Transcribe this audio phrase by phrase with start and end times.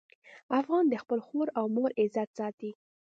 [0.59, 2.71] افغان د خپل خور او مور عزت ساتي.